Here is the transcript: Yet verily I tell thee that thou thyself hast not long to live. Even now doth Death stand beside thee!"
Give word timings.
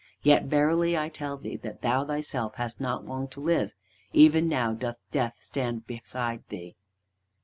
Yet 0.23 0.45
verily 0.45 0.97
I 0.97 1.09
tell 1.09 1.37
thee 1.37 1.57
that 1.57 1.83
thou 1.83 2.03
thyself 2.03 2.55
hast 2.55 2.81
not 2.81 3.05
long 3.05 3.27
to 3.27 3.39
live. 3.39 3.71
Even 4.13 4.47
now 4.49 4.73
doth 4.73 4.97
Death 5.11 5.37
stand 5.41 5.85
beside 5.85 6.41
thee!" 6.49 6.75